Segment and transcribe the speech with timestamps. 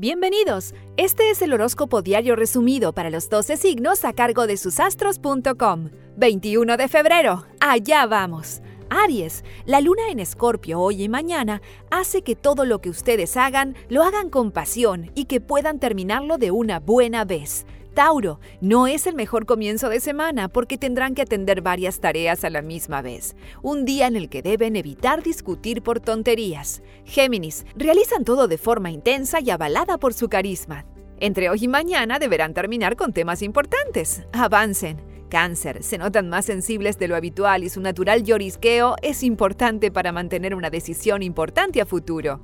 [0.00, 0.72] Bienvenidos.
[0.96, 5.90] Este es el horóscopo diario resumido para los 12 signos a cargo de susastros.com.
[6.16, 7.44] 21 de febrero.
[7.60, 8.62] Allá vamos.
[8.88, 11.60] Aries, la luna en Escorpio hoy y mañana
[11.90, 16.38] hace que todo lo que ustedes hagan lo hagan con pasión y que puedan terminarlo
[16.38, 17.66] de una buena vez.
[17.94, 22.50] Tauro, no es el mejor comienzo de semana porque tendrán que atender varias tareas a
[22.50, 23.34] la misma vez.
[23.62, 26.82] Un día en el que deben evitar discutir por tonterías.
[27.04, 30.84] Géminis, realizan todo de forma intensa y avalada por su carisma.
[31.18, 34.22] Entre hoy y mañana deberán terminar con temas importantes.
[34.32, 35.10] Avancen.
[35.28, 40.10] Cáncer, se notan más sensibles de lo habitual y su natural llorisqueo es importante para
[40.10, 42.40] mantener una decisión importante a futuro.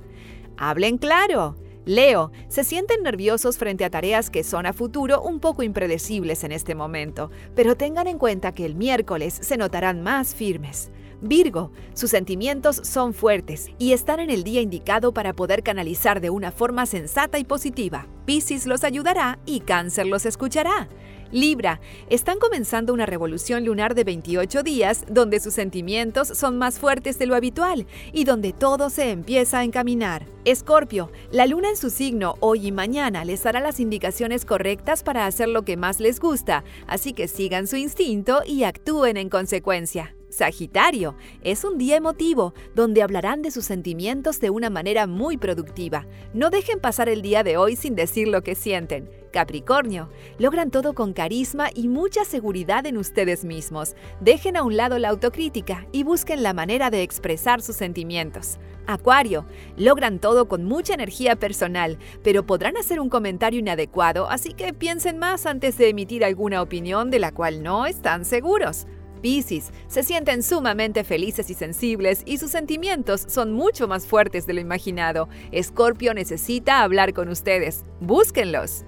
[0.57, 1.55] Hablen claro.
[1.87, 6.51] Leo, se sienten nerviosos frente a tareas que son a futuro un poco impredecibles en
[6.51, 10.91] este momento, pero tengan en cuenta que el miércoles se notarán más firmes.
[11.21, 16.29] Virgo, sus sentimientos son fuertes y están en el día indicado para poder canalizar de
[16.29, 18.05] una forma sensata y positiva.
[18.25, 20.89] Piscis los ayudará y Cáncer los escuchará.
[21.31, 21.79] Libra,
[22.09, 27.25] están comenzando una revolución lunar de 28 días donde sus sentimientos son más fuertes de
[27.25, 30.25] lo habitual y donde todo se empieza a encaminar.
[30.45, 35.25] Escorpio, la luna en su signo hoy y mañana les dará las indicaciones correctas para
[35.25, 40.16] hacer lo que más les gusta, así que sigan su instinto y actúen en consecuencia.
[40.37, 46.05] Sagitario, es un día emotivo, donde hablarán de sus sentimientos de una manera muy productiva.
[46.31, 49.09] No dejen pasar el día de hoy sin decir lo que sienten.
[49.33, 53.95] Capricornio, logran todo con carisma y mucha seguridad en ustedes mismos.
[54.21, 58.59] Dejen a un lado la autocrítica y busquen la manera de expresar sus sentimientos.
[58.85, 64.71] Acuario, logran todo con mucha energía personal, pero podrán hacer un comentario inadecuado, así que
[64.71, 68.85] piensen más antes de emitir alguna opinión de la cual no están seguros.
[69.21, 74.53] Piscis se sienten sumamente felices y sensibles y sus sentimientos son mucho más fuertes de
[74.53, 75.29] lo imaginado.
[75.51, 77.85] Escorpio necesita hablar con ustedes.
[77.99, 78.85] Búsquenlos.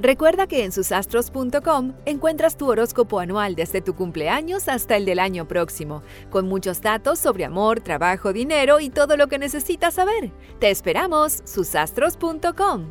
[0.00, 5.46] Recuerda que en susastros.com encuentras tu horóscopo anual desde tu cumpleaños hasta el del año
[5.46, 10.32] próximo, con muchos datos sobre amor, trabajo, dinero y todo lo que necesitas saber.
[10.58, 12.88] Te esperamos, susastros.com.